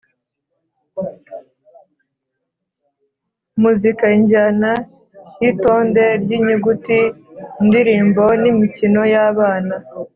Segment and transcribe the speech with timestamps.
[3.61, 4.71] Muzika: injyana
[5.41, 6.99] y’itonde ry’inyuguti,
[7.61, 9.75] indirimbo n’imikino y’abana.